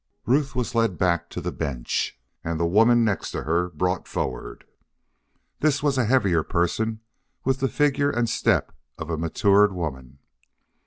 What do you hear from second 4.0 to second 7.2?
forward. This was a heavier person,